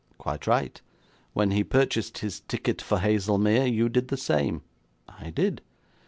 'Quite 0.17 0.47
right.' 0.47 0.81
'When 1.33 1.51
he 1.51 1.63
purchased 1.63 2.17
his 2.17 2.39
ticket 2.39 2.81
for 2.81 2.97
Haslemere, 2.97 3.67
you 3.71 3.87
did 3.87 4.07
the 4.07 4.17
same.' 4.17 4.63
'I 5.07 5.29
did.' 5.29 5.61